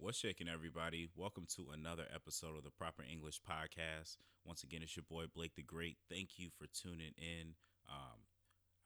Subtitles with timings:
[0.00, 1.10] What's shaking, everybody?
[1.14, 4.16] Welcome to another episode of the Proper English Podcast.
[4.46, 5.98] Once again, it's your boy Blake the Great.
[6.08, 7.52] Thank you for tuning in.
[7.86, 8.24] Um,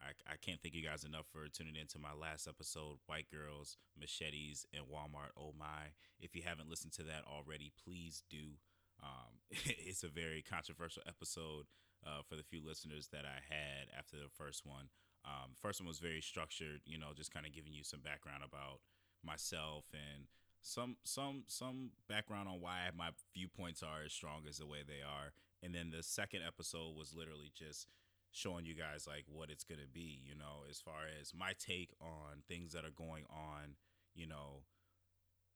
[0.02, 3.30] I, I can't thank you guys enough for tuning in to my last episode, White
[3.30, 5.30] Girls, Machetes, and Walmart.
[5.38, 5.94] Oh my.
[6.18, 8.58] If you haven't listened to that already, please do.
[9.00, 9.38] Um,
[9.86, 11.70] it's a very controversial episode
[12.04, 14.90] uh, for the few listeners that I had after the first one.
[15.24, 18.42] Um, first one was very structured, you know, just kind of giving you some background
[18.42, 18.80] about
[19.22, 20.26] myself and
[20.64, 25.02] some some some background on why my viewpoints are as strong as the way they
[25.04, 25.32] are.
[25.62, 27.86] And then the second episode was literally just
[28.32, 31.52] showing you guys like what it's going to be you know as far as my
[31.56, 33.76] take on things that are going on
[34.12, 34.64] you know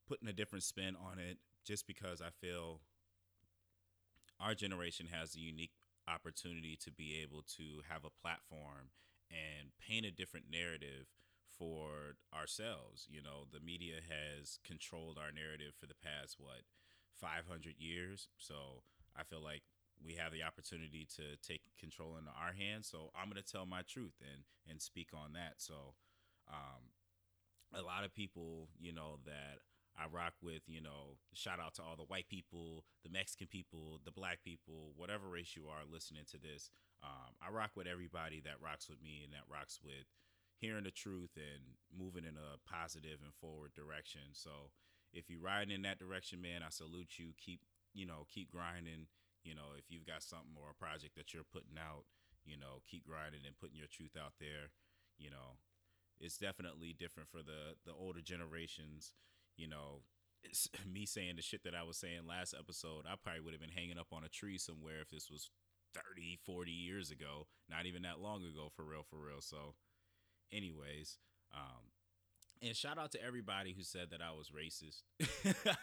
[0.07, 2.79] putting a different spin on it just because i feel
[4.39, 5.73] our generation has a unique
[6.07, 8.95] opportunity to be able to have a platform
[9.29, 11.07] and paint a different narrative
[11.59, 13.07] for ourselves.
[13.11, 16.63] You know, the media has controlled our narrative for the past, what,
[17.21, 18.29] 500 years.
[18.39, 18.87] So
[19.17, 19.63] I feel like
[19.99, 22.89] we have the opportunity to take control into our hands.
[22.89, 25.59] So I'm going to tell my truth and, and speak on that.
[25.59, 25.95] So,
[26.49, 26.95] um,
[27.75, 29.61] a lot of people, you know, that
[29.99, 34.01] I rock with, you know, shout out to all the white people, the Mexican people,
[34.05, 36.71] the black people, whatever race you are listening to this.
[37.03, 40.07] Um, I rock with everybody that rocks with me and that rocks with
[40.59, 44.33] hearing the truth and moving in a positive and forward direction.
[44.33, 44.75] So
[45.13, 47.33] if you're riding in that direction, man, I salute you.
[47.39, 47.61] Keep
[47.95, 49.07] you know, keep grinding.
[49.45, 52.05] You know, if you've got something or a project that you're putting out,
[52.45, 54.75] you know, keep grinding and putting your truth out there.
[55.19, 55.59] You know,
[56.21, 59.13] it's definitely different for the the older generations.
[59.57, 60.03] You know,
[60.43, 63.05] it's me saying the shit that I was saying last episode.
[63.07, 65.51] I probably would have been hanging up on a tree somewhere if this was
[65.95, 67.47] 30, 40 years ago.
[67.69, 69.41] Not even that long ago, for real, for real.
[69.41, 69.75] So
[70.53, 71.19] anyways,
[71.55, 71.93] um,
[72.63, 75.03] and shout out to everybody who said that I was racist.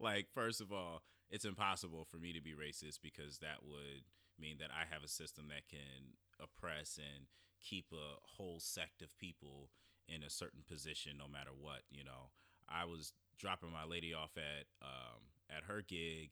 [0.00, 4.04] like, first of all, it's impossible for me to be racist because that would
[4.38, 7.26] mean that I have a system that can oppress and
[7.62, 9.70] keep a whole sect of people
[10.08, 11.82] in a certain position no matter what.
[11.90, 12.30] You know,
[12.68, 15.20] I was dropping my lady off at um,
[15.50, 16.30] at her gig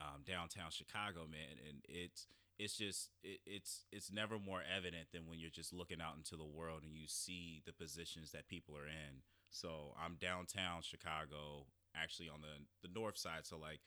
[0.00, 2.26] um, downtown Chicago, man, and it's
[2.58, 6.36] it's just it, it's it's never more evident than when you're just looking out into
[6.36, 9.22] the world and you see the positions that people are in.
[9.50, 13.80] So I'm downtown Chicago, actually on the the north side, so like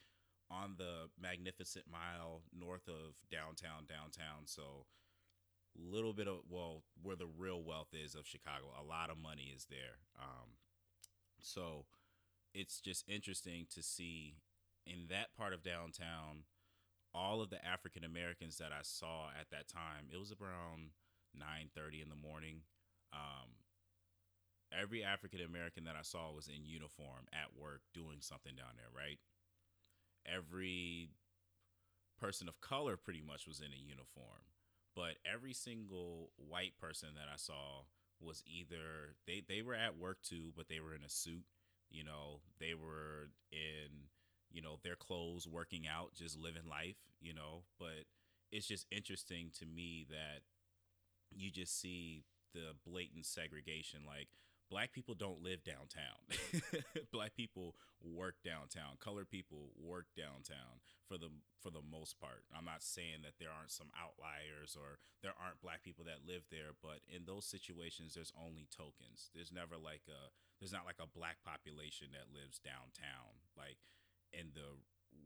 [0.52, 4.46] on the Magnificent Mile north of downtown downtown.
[4.46, 4.86] So
[5.78, 8.66] little bit of well where the real wealth is of Chicago.
[8.80, 10.00] A lot of money is there.
[10.20, 10.58] Um,
[11.42, 11.86] so
[12.54, 14.36] it's just interesting to see
[14.86, 16.44] in that part of downtown
[17.14, 20.92] all of the African Americans that I saw at that time, it was around
[21.34, 22.62] 9:30 in the morning.
[23.14, 23.58] Um,
[24.72, 28.92] every African American that I saw was in uniform at work doing something down there,
[28.96, 29.20] right?
[30.26, 31.10] Every
[32.20, 34.54] person of color pretty much was in a uniform,
[34.96, 37.86] but every single white person that I saw
[38.20, 41.46] was either they they were at work too, but they were in a suit.
[41.90, 44.10] You know, they were in
[44.52, 47.64] you know, their clothes, working out, just living life, you know.
[47.80, 48.06] But
[48.52, 50.42] it's just interesting to me that
[51.32, 52.24] you just see
[52.54, 54.02] the blatant segregation.
[54.06, 54.30] Like,
[54.70, 56.22] black people don't live downtown.
[57.12, 58.96] black people work downtown.
[59.02, 61.30] Colored people work downtown for the
[61.60, 62.46] for the most part.
[62.56, 66.48] I'm not saying that there aren't some outliers or there aren't black people that live
[66.54, 69.34] there, but in those situations there's only tokens.
[69.34, 70.32] There's never like a
[70.62, 73.42] there's not like a black population that lives downtown.
[73.58, 73.82] Like
[74.34, 74.78] in the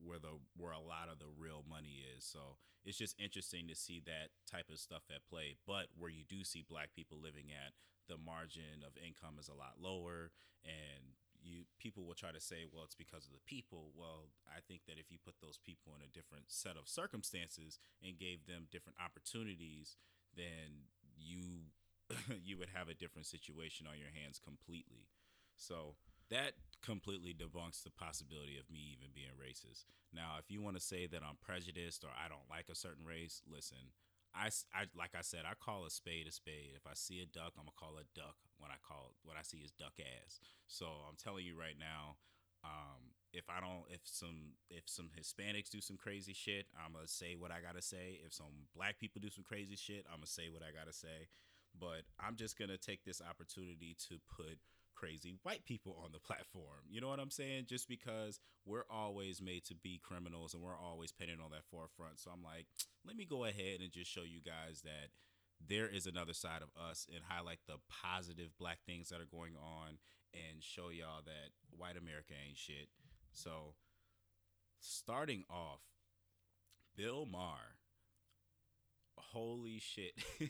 [0.03, 2.24] where the where a lot of the real money is.
[2.24, 5.56] So it's just interesting to see that type of stuff at play.
[5.66, 7.72] But where you do see black people living at,
[8.12, 10.31] the margin of income is a lot lower
[10.63, 13.92] and you people will try to say, well, it's because of the people.
[13.96, 17.80] Well, I think that if you put those people in a different set of circumstances
[18.00, 19.97] and gave them different opportunities,
[20.36, 20.88] then
[21.19, 21.72] you
[22.44, 25.08] you would have a different situation on your hands completely.
[25.56, 25.96] So
[26.31, 26.53] that
[26.84, 29.88] completely debunks the possibility of me even being racist.
[30.13, 33.06] Now, if you want to say that I'm prejudiced or I don't like a certain
[33.07, 33.96] race, listen.
[34.36, 36.74] I, I like I said, I call a spade a spade.
[36.75, 39.46] If I see a duck, I'm gonna call a duck when I call what I
[39.46, 40.42] see is duck ass.
[40.66, 42.18] So I'm telling you right now,
[42.66, 47.07] um, if I don't, if some if some Hispanics do some crazy shit, I'm gonna
[47.07, 48.22] say what I gotta say.
[48.25, 51.30] If some black people do some crazy shit, I'm gonna say what I gotta say.
[51.78, 54.57] But I'm just gonna take this opportunity to put
[54.95, 56.86] crazy white people on the platform.
[56.90, 57.66] You know what I'm saying?
[57.68, 62.19] Just because we're always made to be criminals and we're always painted on that forefront.
[62.19, 62.68] So I'm like,
[63.06, 65.10] let me go ahead and just show you guys that
[65.66, 69.54] there is another side of us and highlight the positive black things that are going
[69.56, 69.98] on
[70.34, 72.90] and show y'all that white America ain't shit.
[73.31, 73.75] So,
[74.80, 75.81] starting off,
[76.95, 77.78] Bill Maher.
[79.18, 80.13] Holy shit.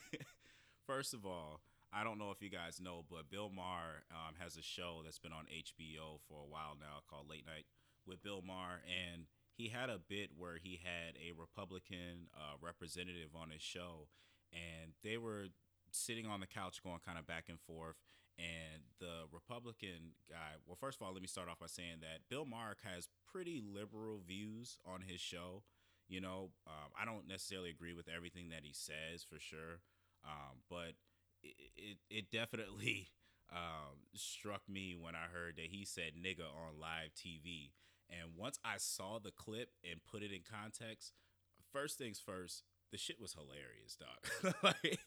[0.88, 1.62] First of all,
[1.94, 5.20] I don't know if you guys know, but Bill Maher um, has a show that's
[5.20, 7.66] been on HBO for a while now called Late Night
[8.08, 8.82] with Bill Maher.
[8.90, 14.08] And he had a bit where he had a Republican uh, representative on his show.
[14.52, 15.48] And they were
[15.92, 17.98] sitting on the couch going kind of back and forth
[18.38, 20.58] and the Republican guy.
[20.66, 23.62] Well, first of all, let me start off by saying that Bill Maher has pretty
[23.62, 25.62] liberal views on his show.
[26.10, 29.82] You know, um, I don't necessarily agree with everything that he says for sure,
[30.26, 30.94] um, but
[31.44, 33.10] it, it, it definitely
[33.52, 37.72] um, struck me when I heard that he said nigga on live TV.
[38.10, 41.14] And once I saw the clip and put it in context,
[41.72, 44.54] first things first, the shit was hilarious, dog.
[44.64, 45.00] like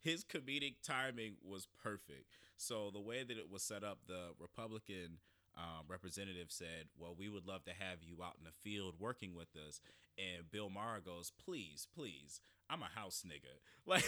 [0.00, 2.26] his comedic timing was perfect.
[2.56, 5.18] So the way that it was set up, the Republican
[5.56, 9.34] um, representative said, "Well, we would love to have you out in the field working
[9.34, 9.80] with us."
[10.18, 12.40] And Bill Maher goes, "Please, please,
[12.70, 14.04] I'm a house nigga." Like.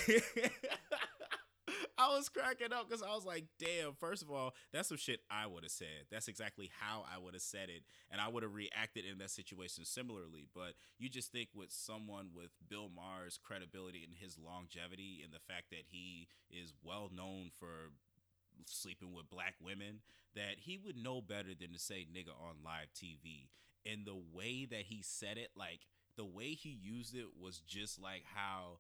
[2.05, 5.21] I was cracking up because I was like, damn, first of all, that's some shit
[5.31, 6.05] I would have said.
[6.11, 7.83] That's exactly how I would have said it.
[8.11, 10.47] And I would have reacted in that situation similarly.
[10.55, 15.39] But you just think with someone with Bill Maher's credibility and his longevity and the
[15.39, 17.93] fact that he is well known for
[18.67, 20.01] sleeping with black women,
[20.35, 23.49] that he would know better than to say nigga on live TV.
[23.91, 25.81] And the way that he said it, like
[26.17, 28.79] the way he used it was just like how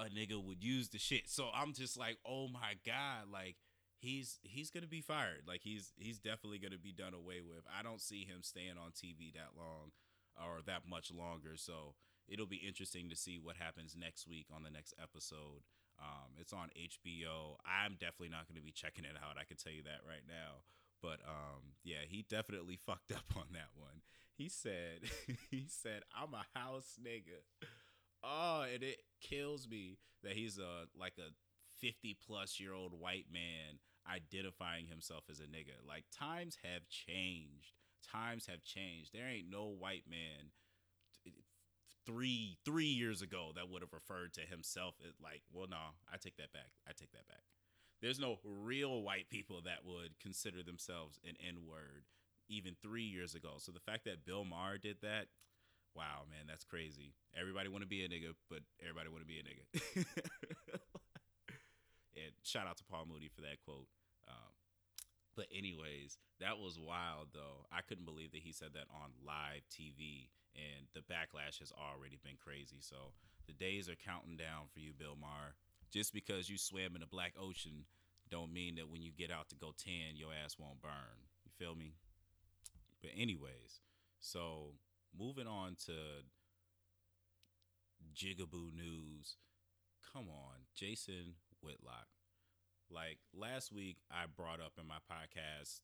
[0.00, 1.28] a nigga would use the shit.
[1.28, 3.56] So I'm just like, oh my god, like
[3.98, 5.42] he's he's gonna be fired.
[5.46, 7.64] Like he's he's definitely gonna be done away with.
[7.68, 9.92] I don't see him staying on TV that long
[10.36, 11.56] or that much longer.
[11.56, 11.94] So
[12.28, 15.62] it'll be interesting to see what happens next week on the next episode.
[16.00, 17.60] Um, it's on HBO.
[17.66, 19.36] I'm definitely not to be checking it out.
[19.38, 20.64] I can tell you that right now.
[21.02, 24.00] But um, yeah, he definitely fucked up on that one.
[24.36, 25.04] He said,
[25.50, 27.44] he said, I'm a house nigga.
[28.22, 31.30] Oh, and it kills me that he's a like a
[31.80, 33.78] 50 plus year old white man
[34.10, 35.76] identifying himself as a nigga.
[35.86, 37.74] Like times have changed.
[38.10, 39.12] Times have changed.
[39.12, 40.52] There ain't no white man
[42.06, 45.76] three three years ago that would have referred to himself as like, well, no,
[46.12, 46.72] I take that back.
[46.86, 47.44] I take that back.
[48.00, 52.04] There's no real white people that would consider themselves an N word
[52.48, 53.54] even three years ago.
[53.58, 55.26] So the fact that Bill Maher did that,
[55.94, 57.14] Wow, man, that's crazy.
[57.34, 59.64] Everybody want to be a nigga, but everybody want to be a nigga.
[62.14, 63.88] and shout out to Paul Mooney for that quote.
[64.28, 64.54] Um,
[65.34, 67.66] but anyways, that was wild though.
[67.72, 72.18] I couldn't believe that he said that on live TV, and the backlash has already
[72.22, 72.78] been crazy.
[72.80, 73.14] So
[73.46, 75.54] the days are counting down for you, Bill Maher.
[75.90, 77.84] Just because you swam in the Black Ocean,
[78.30, 81.26] don't mean that when you get out to go tan, your ass won't burn.
[81.44, 81.94] You feel me?
[83.02, 83.80] But anyways,
[84.20, 84.74] so
[85.18, 85.92] moving on to
[88.14, 89.36] Jigaboo News.
[90.12, 92.08] Come on, Jason Whitlock.
[92.90, 95.80] Like last week, I brought up in my podcast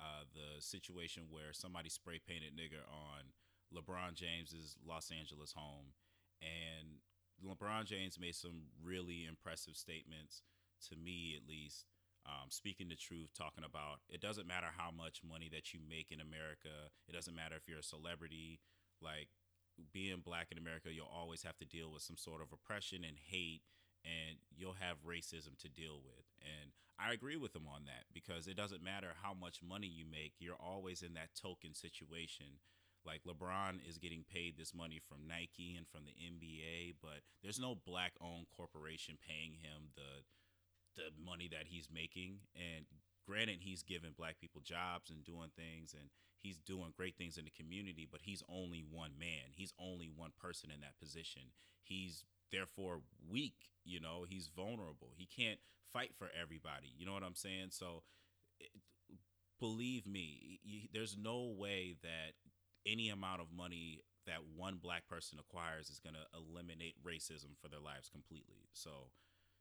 [0.00, 3.30] uh, the situation where somebody spray painted nigger on
[3.74, 5.92] LeBron James's Los Angeles home,
[6.42, 6.98] and
[7.44, 10.42] LeBron James made some really impressive statements
[10.88, 11.84] to me, at least.
[12.28, 16.12] Um, speaking the truth, talking about it doesn't matter how much money that you make
[16.12, 16.92] in America.
[17.08, 18.60] It doesn't matter if you're a celebrity.
[19.00, 19.32] Like
[19.92, 23.16] being black in America, you'll always have to deal with some sort of oppression and
[23.16, 23.62] hate,
[24.04, 26.28] and you'll have racism to deal with.
[26.44, 30.04] And I agree with him on that because it doesn't matter how much money you
[30.04, 32.60] make, you're always in that token situation.
[33.06, 37.60] Like LeBron is getting paid this money from Nike and from the NBA, but there's
[37.60, 40.26] no black owned corporation paying him the
[40.98, 42.42] the money that he's making.
[42.58, 42.84] And
[43.26, 47.44] granted, he's giving black people jobs and doing things, and he's doing great things in
[47.44, 49.54] the community, but he's only one man.
[49.54, 51.54] He's only one person in that position.
[51.82, 53.00] He's therefore
[53.30, 55.12] weak, you know, he's vulnerable.
[55.16, 55.58] He can't
[55.92, 56.92] fight for everybody.
[56.96, 57.68] You know what I'm saying?
[57.70, 58.02] So
[58.58, 58.70] it,
[59.60, 62.34] believe me, you, there's no way that
[62.86, 67.68] any amount of money that one black person acquires is going to eliminate racism for
[67.68, 68.68] their lives completely.
[68.72, 69.10] So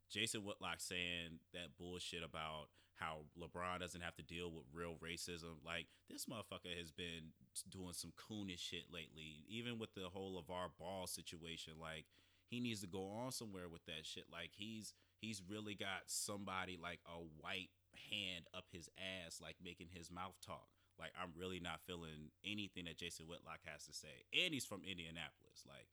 [0.10, 5.62] Jason Whitlock saying that bullshit about how LeBron doesn't have to deal with real racism.
[5.66, 7.34] Like this motherfucker has been
[7.70, 11.74] doing some coonish shit lately, even with the whole LeVar Ball situation.
[11.80, 12.06] Like
[12.48, 14.26] he needs to go on somewhere with that shit.
[14.32, 17.70] Like he's he's really got somebody like a white
[18.12, 20.68] hand up his ass, like making his mouth talk.
[21.00, 24.82] Like I'm really not feeling anything that Jason Whitlock has to say, and he's from
[24.82, 25.66] Indianapolis.
[25.68, 25.88] Like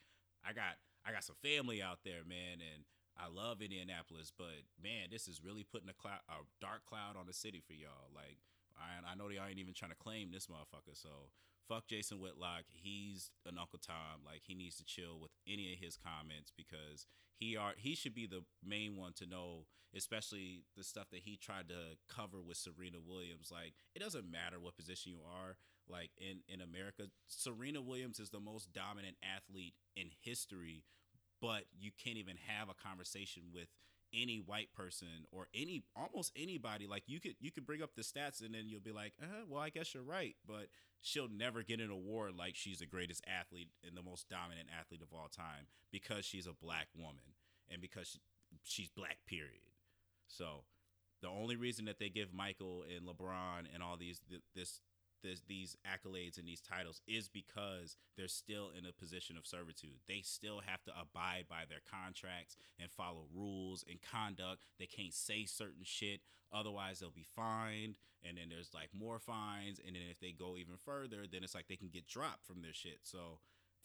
[0.47, 2.85] I got I got some family out there, man, and
[3.17, 7.27] I love Indianapolis, but man, this is really putting a cloud, a dark cloud on
[7.27, 8.11] the city for y'all.
[8.15, 8.39] Like
[8.77, 10.95] I, I know they ain't even trying to claim this motherfucker.
[10.95, 11.31] So
[11.69, 12.65] fuck Jason Whitlock.
[12.69, 14.25] He's an Uncle Tom.
[14.25, 17.07] Like he needs to chill with any of his comments because
[17.39, 19.67] he are he should be the main one to know,
[19.97, 23.51] especially the stuff that he tried to cover with Serena Williams.
[23.53, 25.57] Like it doesn't matter what position you are.
[25.89, 30.85] Like in in America, Serena Williams is the most dominant athlete in history,
[31.45, 33.69] but you can't even have a conversation with
[34.15, 36.87] any white person or any almost anybody.
[36.87, 39.45] Like you could you could bring up the stats and then you'll be like uh,
[39.47, 40.69] well i guess you're right but
[41.03, 45.03] she'll never get an award like she's the greatest athlete and the most dominant athlete
[45.03, 47.37] of all time because she's a black woman
[47.71, 48.19] and because she,
[48.63, 49.69] she's black period.
[50.27, 50.65] So
[51.21, 54.23] the only reason that they give michael and lebron and all these
[54.55, 54.81] this
[55.25, 59.99] this, these accolades and these titles is because they're still in a position of servitude.
[60.07, 64.67] They still have to abide by their contracts and follow rules and conduct.
[64.79, 66.21] They can't say certain shit,
[66.53, 67.97] otherwise they'll be fined.
[68.27, 69.81] And then there's like more fines.
[69.85, 72.63] And then if they go even further, then it's like they can get dropped from
[72.63, 73.01] their shit.
[73.03, 73.39] So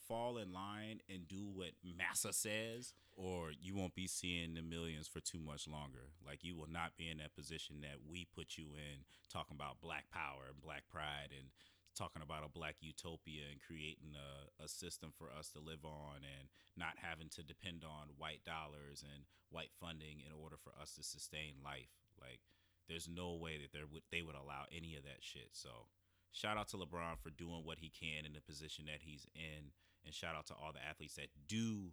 [0.10, 5.08] fall in line and do what Massa says, or you won't be seeing the millions
[5.08, 6.10] for too much longer.
[6.26, 9.80] Like you will not be in that position that we put you in, talking about
[9.80, 11.54] black power and black pride and
[11.96, 16.26] talking about a black utopia and creating a, a system for us to live on
[16.26, 20.96] and not having to depend on white dollars and white funding in order for us
[20.96, 21.94] to sustain life.
[22.20, 22.42] Like
[22.88, 25.54] there's no way that would they would allow any of that shit.
[25.54, 25.92] So
[26.32, 29.70] shout out to LeBron for doing what he can in the position that he's in
[30.06, 31.92] and shout out to all the athletes that do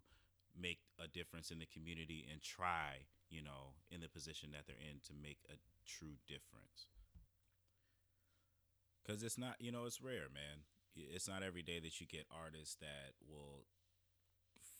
[0.58, 4.80] make a difference in the community and try, you know, in the position that they're
[4.80, 6.88] in to make a true difference.
[9.06, 10.64] Cuz it's not, you know, it's rare, man.
[10.96, 13.66] It's not every day that you get artists that will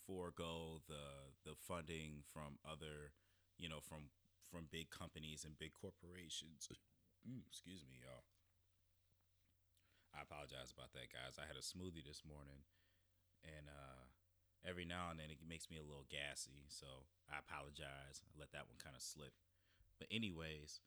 [0.06, 3.12] forego the the funding from other,
[3.58, 4.10] you know, from
[4.50, 6.68] from big companies and big corporations.
[7.28, 8.24] Mm, excuse me, y'all.
[10.14, 11.36] I apologize about that, guys.
[11.36, 12.64] I had a smoothie this morning
[13.46, 14.10] and uh,
[14.66, 16.66] every now and then it makes me a little gassy.
[16.68, 18.18] So I apologize.
[18.22, 19.32] I let that one kind of slip.
[19.98, 20.82] But anyways,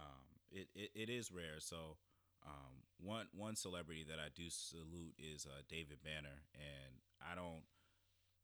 [0.00, 1.60] um, it, it, it is rare.
[1.60, 2.00] So
[2.46, 7.66] um, one one celebrity that I do salute is uh, David Banner, and I don't.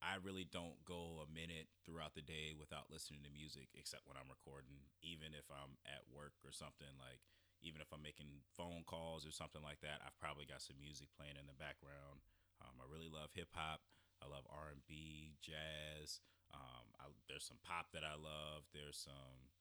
[0.04, 4.21] I really don't go a minute throughout the day without listening to music, except when
[4.21, 4.85] I'm recording.
[5.00, 7.25] Even if I'm at work or something, like
[7.64, 11.09] even if I'm making phone calls or something like that, I've probably got some music
[11.16, 12.21] playing in the background.
[12.64, 13.85] Um, I really love hip hop.
[14.25, 16.25] I love R and B, jazz.
[16.56, 18.64] Um, I, there's some pop that I love.
[18.73, 19.52] There's some.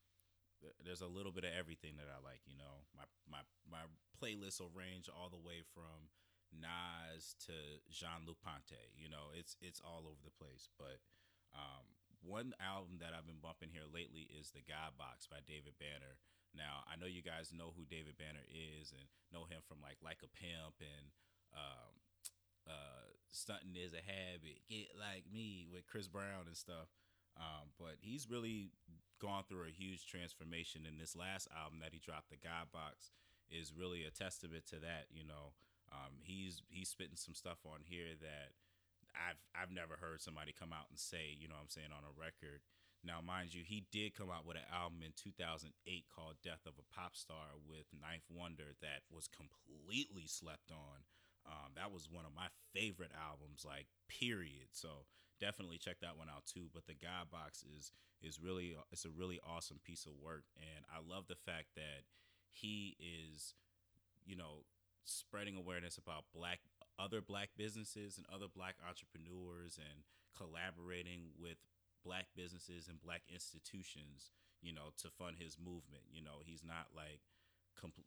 [0.79, 2.39] There's a little bit of everything that I like.
[2.47, 3.83] You know, my my my
[4.15, 6.07] playlist will range all the way from
[6.55, 8.79] Nas to Jean Luc Ponty.
[8.95, 10.71] You know, it's it's all over the place.
[10.79, 11.03] But
[11.51, 11.83] um,
[12.23, 16.15] one album that I've been bumping here lately is the God Box by David Banner.
[16.55, 19.03] Now I know you guys know who David Banner is and
[19.35, 21.11] know him from like Like a Pimp and
[21.51, 21.91] um,
[22.67, 24.61] uh, stunting is a habit.
[24.69, 26.91] Get like me with Chris Brown and stuff.
[27.37, 28.69] Um, but he's really
[29.17, 30.85] gone through a huge transformation.
[30.85, 33.11] And this last album that he dropped, the God Box,
[33.49, 35.09] is really a testament to that.
[35.09, 35.57] You know,
[35.91, 38.53] um, he's he's spitting some stuff on here that
[39.17, 41.33] I've I've never heard somebody come out and say.
[41.33, 42.61] You know, I'm saying on a record.
[43.03, 45.75] Now, mind you, he did come out with an album in 2008
[46.07, 51.03] called Death of a Pop Star with 9th Wonder that was completely slept on.
[51.45, 54.71] Um, that was one of my favorite albums, like period.
[54.71, 55.07] So
[55.39, 56.67] definitely check that one out too.
[56.73, 60.85] But the God Box is is really it's a really awesome piece of work, and
[60.87, 62.07] I love the fact that
[62.49, 63.55] he is,
[64.25, 64.63] you know,
[65.03, 66.59] spreading awareness about black
[66.99, 70.05] other black businesses and other black entrepreneurs and
[70.37, 71.57] collaborating with
[72.05, 74.31] black businesses and black institutions
[74.61, 77.21] you know to fund his movement you know he's not like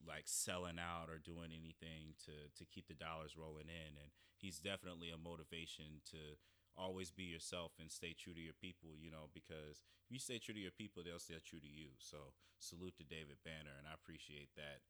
[0.06, 3.98] like selling out or doing anything to to keep the dollars rolling in.
[3.98, 6.38] And he's definitely a motivation to
[6.76, 10.36] always be yourself and stay true to your people you know because if you stay
[10.36, 11.96] true to your people they'll stay true to you.
[11.98, 14.84] So salute to david banner and i appreciate that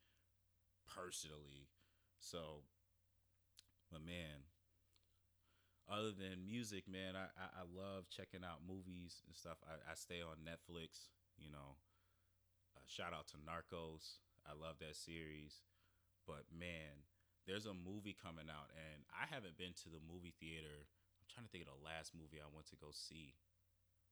[0.87, 1.71] personally.
[2.19, 2.67] So
[3.91, 4.51] but man
[5.87, 9.63] other than music man i i, I love checking out movies and stuff.
[9.63, 11.79] I, I stay on netflix you know.
[12.77, 15.67] Uh, shout out to narcos I love that series.
[16.27, 17.07] But man,
[17.47, 20.91] there's a movie coming out, and I haven't been to the movie theater.
[21.23, 23.39] I'm trying to think of the last movie I went to go see.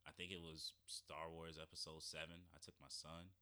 [0.07, 2.31] I think it was Star Wars Episode 7.
[2.55, 3.35] I took my son.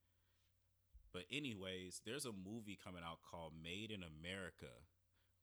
[1.12, 4.88] But, anyways, there's a movie coming out called Made in America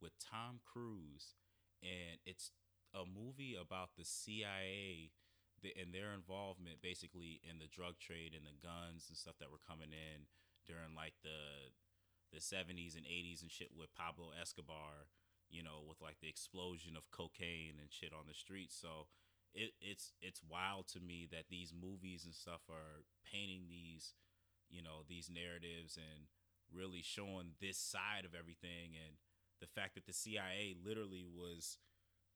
[0.01, 1.37] with Tom Cruise.
[1.85, 2.49] And it's
[2.95, 5.13] a movie about the CIA
[5.61, 9.61] and their involvement basically in the drug trade and the guns and stuff that were
[9.61, 10.25] coming in
[10.69, 11.73] during like the
[12.29, 15.09] the 70s and 80s and shit with Pablo Escobar,
[15.49, 18.77] you know, with like the explosion of cocaine and shit on the streets.
[18.77, 19.09] So
[19.53, 24.13] it, it's it's wild to me that these movies and stuff are painting these,
[24.69, 26.29] you know, these narratives and
[26.71, 29.17] really showing this side of everything and
[29.59, 31.77] the fact that the CIA literally was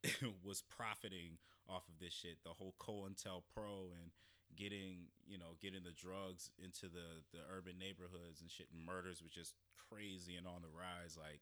[0.44, 1.38] was profiting
[1.70, 4.12] off of this shit, the whole COINTELPRO and
[4.56, 9.22] getting you know getting the drugs into the the urban neighborhoods and shit and murders
[9.22, 11.42] was just crazy and on the rise like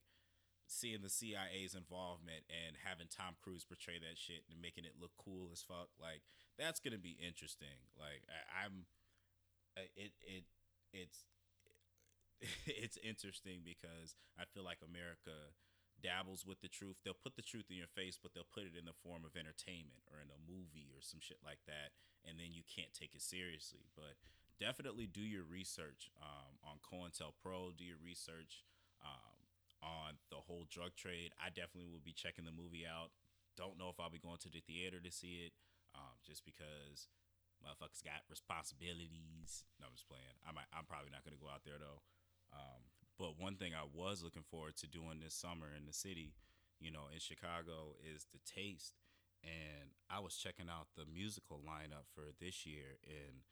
[0.68, 5.12] seeing the CIA's involvement and having Tom Cruise portray that shit and making it look
[5.20, 6.24] cool as fuck like
[6.62, 7.90] that's going to be interesting.
[7.98, 8.86] Like I, I'm
[9.98, 10.46] it it
[10.94, 11.26] it's
[12.66, 15.34] it's interesting because I feel like America
[16.02, 16.98] dabbles with the truth.
[17.06, 19.38] They'll put the truth in your face, but they'll put it in the form of
[19.38, 21.94] entertainment or in a movie or some shit like that,
[22.26, 23.88] and then you can't take it seriously.
[23.94, 24.18] But
[24.60, 27.78] definitely do your research um, on COINTELPRO.
[27.78, 28.66] Do your research
[29.02, 29.38] um,
[29.82, 31.34] on the whole drug trade.
[31.42, 33.14] I definitely will be checking the movie out.
[33.58, 35.54] Don't know if I'll be going to the theater to see it,
[35.94, 37.10] um, just because
[37.62, 39.66] motherfuckers got responsibilities.
[39.78, 40.38] No, I'm just playing.
[40.48, 42.02] I might, I'm probably not gonna go out there though.
[42.54, 42.82] Um,
[43.22, 46.34] but one thing I was looking forward to doing this summer in the city,
[46.82, 48.98] you know, in Chicago is the taste.
[49.46, 53.46] And I was checking out the musical lineup for this year, and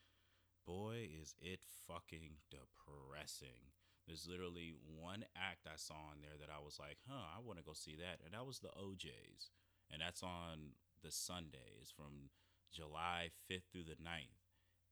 [0.65, 3.73] boy, is it fucking depressing.
[4.09, 7.61] There's literally one act I saw in there that I was like, huh, I want
[7.61, 8.25] to go see that.
[8.25, 9.53] And that was the O'Jays.
[9.93, 10.73] And that's on
[11.05, 11.77] the Sunday.
[11.77, 12.33] It's from
[12.73, 14.41] July 5th through the 9th.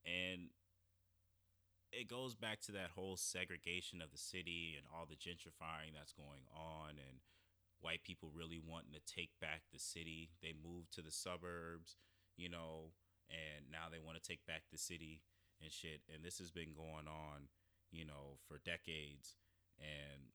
[0.05, 0.53] And
[1.91, 6.13] it goes back to that whole segregation of the city and all the gentrifying that's
[6.13, 7.19] going on and
[7.79, 10.29] white people really wanting to take back the city.
[10.41, 11.95] They moved to the suburbs,
[12.35, 12.91] you know,
[13.29, 15.21] and now they want to take back the city
[15.61, 16.01] and shit.
[16.13, 17.47] And this has been going on,
[17.91, 19.35] you know, for decades.
[19.79, 20.33] And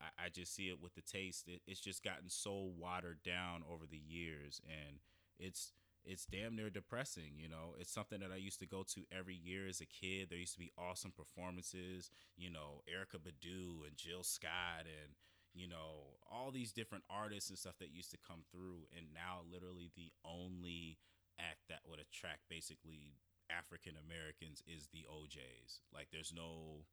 [0.00, 1.48] I, I just see it with the taste.
[1.48, 4.60] It, it's just gotten so watered down over the years.
[4.66, 4.98] And
[5.38, 5.72] it's
[6.04, 7.32] it's damn near depressing.
[7.36, 10.28] You know, it's something that I used to go to every year as a kid.
[10.28, 12.10] There used to be awesome performances.
[12.36, 15.14] You know, Erykah Badu and Jill Scott and
[15.54, 18.86] you know all these different artists and stuff that used to come through.
[18.96, 20.98] And now, literally, the only
[21.38, 23.18] act that would attract basically
[23.50, 26.84] African Americans is the O'Jays Like, there's no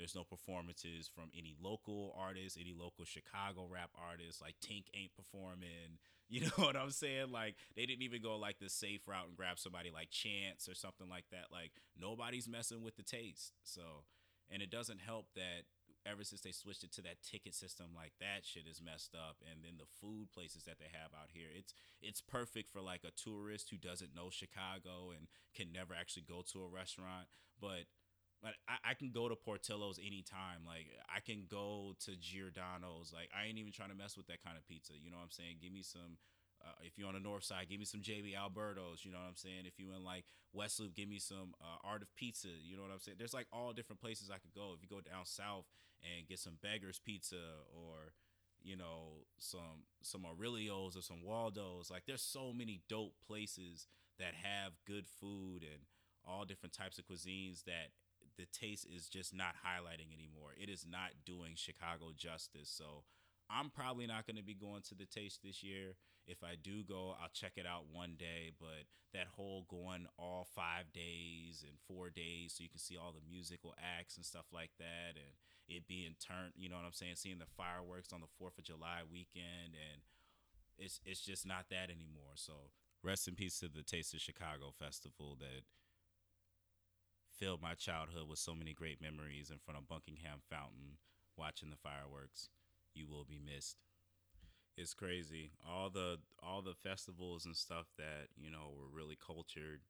[0.00, 4.40] there's no performances from any local artists, any local Chicago rap artists.
[4.40, 6.00] Like Tink ain't performing.
[6.32, 7.32] You know what I'm saying?
[7.32, 10.76] Like they didn't even go like the safe route and grab somebody like Chance or
[10.76, 11.46] something like that.
[11.50, 13.50] Like nobody's messing with the taste.
[13.64, 14.06] So,
[14.48, 15.66] and it doesn't help that
[16.06, 19.36] ever since they switched it to that ticket system, like that shit is messed up.
[19.42, 23.02] And then the food places that they have out here, it's it's perfect for like
[23.02, 27.26] a tourist who doesn't know Chicago and can never actually go to a restaurant,
[27.60, 27.90] but
[28.42, 30.64] like I, I, can go to Portillo's anytime.
[30.66, 33.12] Like I can go to Giordano's.
[33.12, 34.94] Like I ain't even trying to mess with that kind of pizza.
[34.96, 35.60] You know what I'm saying?
[35.60, 36.16] Give me some.
[36.60, 39.00] Uh, if you're on the north side, give me some JB Alberto's.
[39.04, 39.64] You know what I'm saying?
[39.64, 42.52] If you in like West Loop, give me some uh, Art of Pizza.
[42.62, 43.16] You know what I'm saying?
[43.18, 44.72] There's like all different places I could go.
[44.76, 45.64] If you go down south
[46.04, 48.12] and get some Beggars Pizza or
[48.62, 51.90] you know some some Aurelio's or some Waldo's.
[51.90, 53.86] Like there's so many dope places
[54.18, 55.80] that have good food and
[56.26, 57.88] all different types of cuisines that
[58.40, 60.56] the taste is just not highlighting anymore.
[60.56, 62.72] It is not doing Chicago justice.
[62.72, 63.04] So
[63.50, 65.92] I'm probably not going to be going to the taste this year.
[66.26, 68.52] If I do go, I'll check it out one day.
[68.58, 73.12] But that whole going all five days and four days so you can see all
[73.12, 75.36] the musical acts and stuff like that, and
[75.68, 77.16] it being turned, you know what I'm saying?
[77.16, 80.00] Seeing the fireworks on the 4th of July weekend, and
[80.78, 82.36] it's, it's just not that anymore.
[82.36, 82.72] So
[83.02, 85.68] rest in peace to the Taste of Chicago Festival that
[87.40, 91.00] filled my childhood with so many great memories in front of Buckingham Fountain
[91.36, 92.50] watching the fireworks.
[92.92, 93.76] You will be missed.
[94.76, 95.52] It's crazy.
[95.66, 99.80] All the all the festivals and stuff that, you know, were really cultured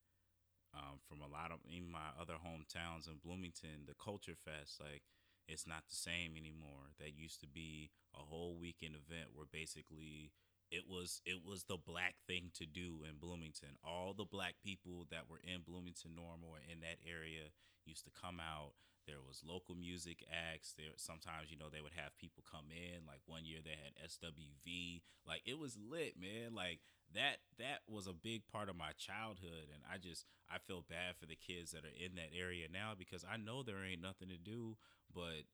[0.75, 5.03] um, from a lot of in my other hometowns in Bloomington, the Culture Fest, like
[5.49, 6.95] it's not the same anymore.
[6.99, 10.31] That used to be a whole weekend event where basically
[10.71, 13.75] it was it was the black thing to do in Bloomington.
[13.85, 17.51] All the black people that were in Bloomington Normal or in that area
[17.85, 18.73] used to come out.
[19.07, 20.75] There was local music acts.
[20.79, 23.03] There sometimes you know they would have people come in.
[23.03, 25.03] Like one year they had SWV.
[25.27, 26.55] Like it was lit, man.
[26.55, 26.79] Like
[27.15, 31.19] that that was a big part of my childhood, and I just I feel bad
[31.19, 34.29] for the kids that are in that area now because I know there ain't nothing
[34.31, 34.79] to do
[35.11, 35.51] but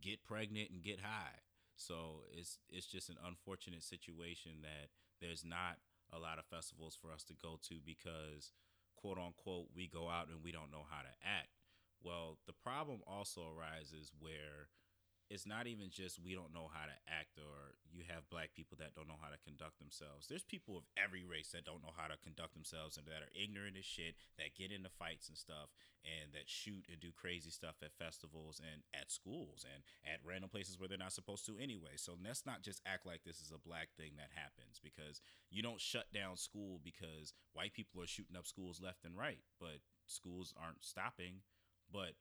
[0.00, 1.44] get pregnant and get high
[1.78, 4.90] so it's it's just an unfortunate situation that
[5.22, 5.78] there's not
[6.12, 8.52] a lot of festivals for us to go to because
[8.96, 11.54] quote unquote we go out and we don't know how to act.
[12.02, 14.68] Well, the problem also arises where
[15.28, 18.80] it's not even just we don't know how to act or you have black people
[18.80, 20.24] that don't know how to conduct themselves.
[20.24, 23.32] There's people of every race that don't know how to conduct themselves and that are
[23.36, 25.68] ignorant as shit, that get into fights and stuff
[26.00, 30.48] and that shoot and do crazy stuff at festivals and at schools and at random
[30.48, 32.00] places where they're not supposed to anyway.
[32.00, 35.20] So let's not just act like this is a black thing that happens because
[35.52, 39.44] you don't shut down school because white people are shooting up schools left and right,
[39.60, 41.44] but schools aren't stopping.
[41.92, 42.16] But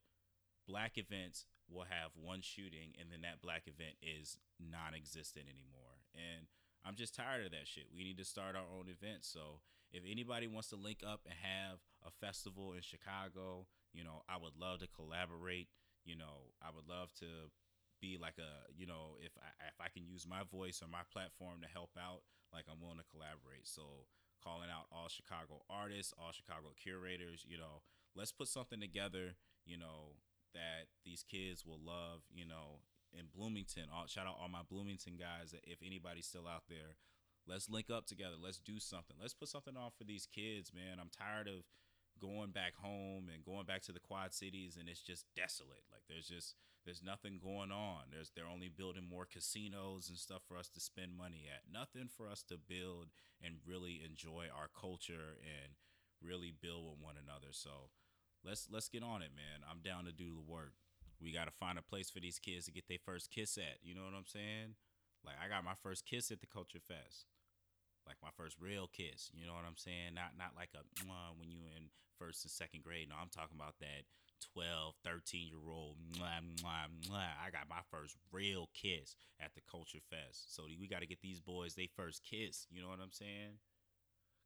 [0.67, 6.03] black events will have one shooting and then that black event is non-existent anymore.
[6.15, 6.47] And
[6.85, 7.91] i'm just tired of that shit.
[7.95, 11.35] We need to start our own events so if anybody wants to link up and
[11.39, 15.67] have a festival in chicago you know i would love to collaborate.
[16.05, 17.51] You know i would love to
[17.99, 21.03] be like a you know if I, if I can use my voice or my
[21.11, 22.21] platform to help out
[22.53, 23.65] like i'm willing to collaborate.
[23.65, 24.07] So
[24.43, 27.81] calling out all chicago artists all chicago curators you know
[28.15, 30.13] let's put something together you know
[30.57, 32.81] that these kids will love, you know,
[33.13, 33.93] in Bloomington.
[33.93, 35.53] All, shout out all my Bloomington guys.
[35.63, 36.97] If anybody's still out there,
[37.45, 38.35] let's link up together.
[38.41, 39.15] Let's do something.
[39.21, 40.97] Let's put something on for these kids, man.
[40.99, 41.63] I'm tired of
[42.19, 46.01] going back home and going back to the quad cities and it's just desolate like
[46.09, 50.57] there's just there's nothing going on there's they're only building more casinos and stuff for
[50.57, 53.07] us to spend money at nothing for us to build
[53.43, 55.73] and really enjoy our culture and
[56.21, 57.93] really build with one another so
[58.47, 59.67] let's let's get on it, man.
[59.69, 60.73] I'm down to do the work.
[61.19, 63.83] We got to find a place for these kids to get their first kiss at.
[63.83, 64.79] You know what I'm saying?
[65.25, 67.27] Like I got my first kiss at the Culture Fest.
[68.07, 70.15] Like my first real kiss, you know what I'm saying?
[70.15, 70.87] Not not like a
[71.35, 73.09] when you in first and second grade.
[73.09, 74.07] No, I'm talking about that
[74.53, 75.97] 12, 13 year old.
[76.15, 77.35] Mwah, mwah, mwah.
[77.43, 80.55] I got my first real kiss at the Culture Fest.
[80.55, 82.67] So we got to get these boys their first kiss.
[82.71, 83.59] You know what I'm saying?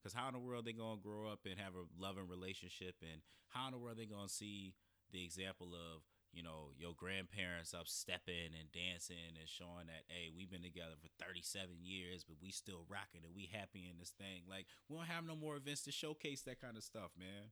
[0.01, 3.21] Because how in the world they gonna grow up and have a loving relationship, and
[3.49, 4.73] how in the world they gonna see
[5.11, 6.01] the example of
[6.33, 10.95] you know your grandparents up stepping and dancing and showing that hey we've been together
[10.95, 14.43] for 37 years but we still rocking and we happy in this thing.
[14.49, 17.51] Like we don't have no more events to showcase that kind of stuff man.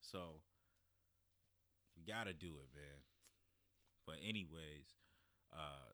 [0.00, 0.40] So
[1.96, 3.04] we gotta do it man.
[4.06, 4.96] But anyways
[5.52, 5.92] uh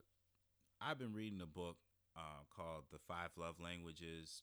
[0.81, 1.77] i've been reading a book
[2.17, 4.43] uh, called the five love languages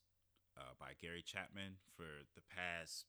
[0.59, 3.07] uh, by Gary Chapman for the past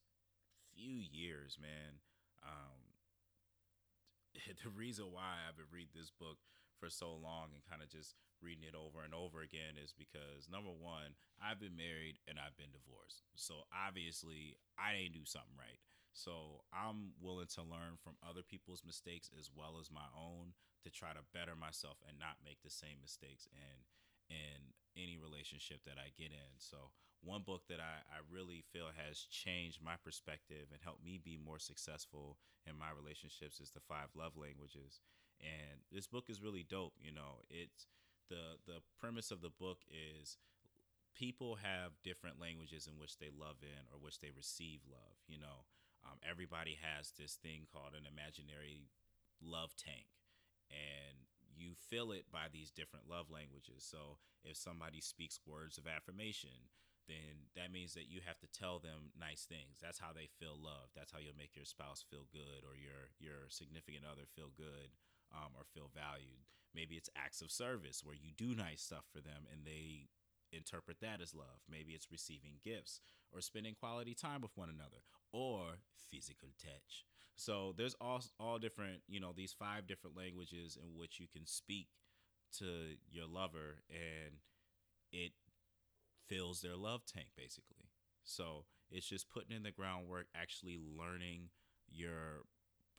[0.71, 1.99] few years, man.
[2.47, 2.95] Um,
[4.63, 6.39] the reason why I've been reading this book
[6.79, 10.49] for so long and kind of just reading it over and over again is because
[10.49, 13.27] number one, I've been married and I've been divorced.
[13.37, 15.83] So obviously, I didn't do something right.
[16.17, 20.89] So I'm willing to learn from other people's mistakes as well as my own to
[20.91, 23.85] try to better myself and not make the same mistakes in
[24.31, 26.55] in any relationship that I get in.
[26.59, 31.21] So one book that I, I really feel has changed my perspective and helped me
[31.23, 35.01] be more successful in my relationships is the five love languages.
[35.41, 37.45] And this book is really dope you know.
[37.49, 37.87] It's
[38.29, 40.39] the the premise of the book is
[41.17, 45.39] people have different languages in which they love in or which they receive love you
[45.39, 45.69] know.
[46.05, 48.89] Um, everybody has this thing called an imaginary
[49.45, 50.09] love tank
[50.73, 53.85] and you fill it by these different love languages.
[53.85, 56.73] So if somebody speaks words of affirmation
[57.11, 59.83] then that means that you have to tell them nice things.
[59.83, 60.95] That's how they feel loved.
[60.95, 64.95] That's how you'll make your spouse feel good or your your significant other feel good
[65.35, 66.47] um, or feel valued.
[66.75, 70.07] Maybe it's acts of service where you do nice stuff for them and they
[70.53, 71.67] interpret that as love.
[71.69, 73.01] Maybe it's receiving gifts
[73.33, 77.05] or spending quality time with one another or physical touch.
[77.37, 81.47] So there's all all different, you know, these five different languages in which you can
[81.47, 81.89] speak
[82.59, 84.35] to your lover and
[85.13, 85.33] it
[86.31, 87.91] fills their love tank basically.
[88.25, 91.51] So it's just putting in the groundwork, actually learning
[91.91, 92.47] your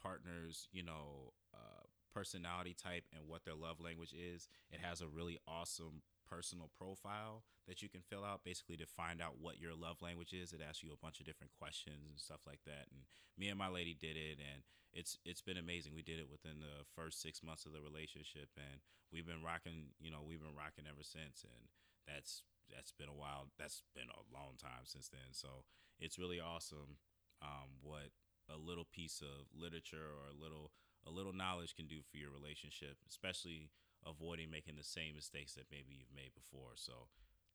[0.02, 4.50] partner's, you know, uh, personality type and what their love language is.
[4.70, 9.22] It has a really awesome personal profile that you can fill out basically to find
[9.22, 10.54] out what your love language is.
[10.54, 12.88] It asks you a bunch of different questions and stuff like that.
[12.92, 13.04] And
[13.38, 14.64] me and my lady did it and
[14.94, 15.94] it's it's been amazing.
[15.96, 18.80] We did it within the first 6 months of the relationship and
[19.12, 21.68] we've been rocking, you know, we've been rocking ever since and
[22.08, 23.52] that's that's been a while.
[23.60, 25.32] That's been a long time since then.
[25.32, 25.64] So
[26.00, 26.98] it's really awesome
[27.42, 28.14] um, what
[28.50, 30.72] a little piece of literature or a little
[31.06, 33.74] a little knowledge can do for your relationship, especially
[34.06, 36.78] avoiding making the same mistakes that maybe you've made before.
[36.78, 37.10] So,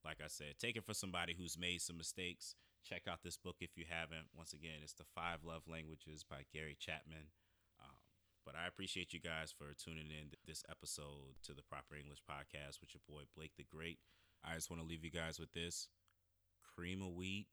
[0.04, 2.56] like I said, take it for somebody who's made some mistakes.
[2.82, 4.34] Check out this book if you haven't.
[4.34, 7.30] Once again, it's The Five Love Languages by Gary Chapman.
[7.78, 8.02] Um,
[8.44, 12.80] but I appreciate you guys for tuning in this episode to the Proper English Podcast
[12.82, 13.98] with your boy Blake the Great.
[14.44, 15.88] I just want to leave you guys with this
[16.74, 17.46] cream of wheat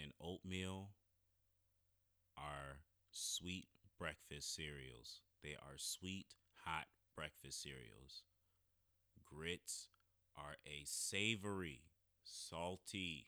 [0.00, 0.90] and oatmeal
[2.36, 5.20] are sweet breakfast cereals.
[5.42, 8.22] They are sweet, hot breakfast cereals.
[9.24, 9.88] Grits
[10.36, 11.82] are a savory,
[12.24, 13.26] salty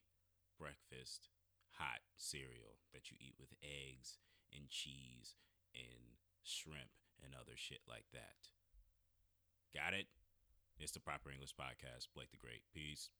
[0.58, 1.28] breakfast
[1.72, 4.18] hot cereal that you eat with eggs
[4.54, 5.34] and cheese
[5.74, 6.90] and shrimp
[7.24, 8.52] and other shit like that.
[9.74, 10.06] Got it?
[10.80, 12.08] It's the Proper English Podcast.
[12.14, 12.62] Blake the Great.
[12.72, 13.10] Peace.